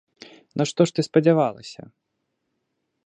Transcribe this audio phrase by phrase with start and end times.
[0.61, 1.81] На што ж ты спадзявалася?